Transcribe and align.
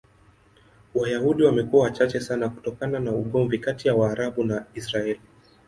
Wayahudi 0.95 1.43
wamekuwa 1.43 1.83
wachache 1.83 2.19
sana 2.19 2.49
kutokana 2.49 2.99
na 2.99 3.11
ugomvi 3.11 3.59
kati 3.59 3.87
ya 3.87 3.95
Waarabu 3.95 4.43
na 4.43 4.65
Israel. 4.75 5.17